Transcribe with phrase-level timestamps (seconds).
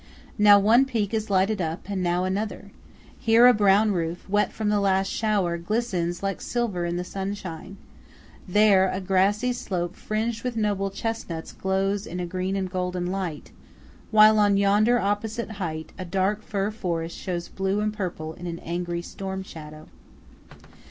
[0.39, 2.71] Now one peak is lighted up, and now another.
[3.19, 7.77] Here a brown roof, wet from the last shower, glistens like silver in the sunshine;
[8.47, 13.51] there a grassy slope fringed with noble chestnuts glows in a green and golden light;
[14.09, 19.03] while on yonder opposite height, a dark fir forest shows blue and purple in angry
[19.03, 19.87] storm shadow.